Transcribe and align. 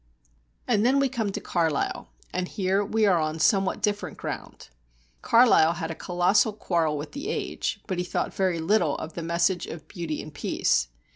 And 0.67 0.83
then 0.83 0.99
we 0.99 1.09
come 1.09 1.31
to 1.31 1.39
Carlyle, 1.39 2.07
and 2.33 2.47
here 2.47 2.83
we 2.83 3.05
are 3.05 3.19
on 3.21 3.37
somewhat 3.37 3.83
different 3.83 4.17
ground. 4.17 4.69
Carlyle 5.21 5.73
had 5.73 5.91
a 5.91 5.93
colossal 5.93 6.53
quarrel 6.53 6.97
with 6.97 7.11
the 7.11 7.27
age, 7.29 7.79
but 7.85 7.99
he 7.99 8.03
thought 8.03 8.33
very 8.33 8.57
little 8.57 8.97
of 8.97 9.13
the 9.13 9.21
message 9.21 9.67
of 9.67 9.87
beauty 9.87 10.19
and 10.19 10.33
peace. 10.33 10.87